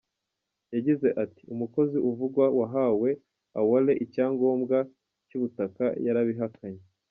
[0.73, 3.11] Yagize ati “Umukozi uvugwa wahaye
[3.59, 4.77] Awale icyangombwa
[5.27, 6.81] cy’ubutaka, yarabihakanye.